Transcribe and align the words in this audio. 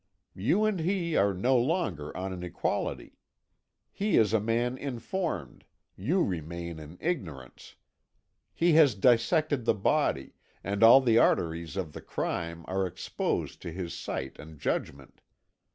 You 0.33 0.65
and 0.65 0.79
he 0.79 1.15
are 1.15 1.31
no 1.31 1.55
longer 1.57 2.17
on 2.17 2.33
an 2.33 2.41
equality. 2.43 3.19
He 3.91 4.17
is 4.17 4.33
a 4.33 4.39
man 4.39 4.75
informed, 4.75 5.63
you 5.95 6.23
remain 6.23 6.79
in 6.79 6.97
ignorance. 6.99 7.75
He 8.55 8.73
has 8.73 8.95
dissected 8.95 9.65
the 9.65 9.75
body, 9.75 10.33
and 10.63 10.81
all 10.81 11.01
the 11.01 11.19
arteries 11.19 11.77
of 11.77 11.93
the 11.93 12.01
crime 12.01 12.65
are 12.67 12.87
exposed 12.87 13.61
to 13.61 13.71
his 13.71 13.93
sight 13.93 14.39
and 14.39 14.57
judgment. 14.57 15.21